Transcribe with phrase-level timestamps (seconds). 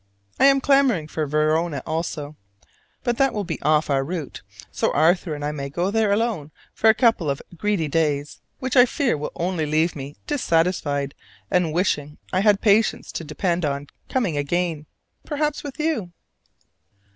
[0.39, 2.35] I am clamoring for Verona also;
[3.03, 6.49] but that will be off our route, so Arthur and I may go there alone
[6.73, 11.13] for a couple of greedy days, which I fear will only leave me dissatisfied
[11.51, 14.87] and wishing I had had patience to depend on coming again
[15.23, 16.11] perhaps with you!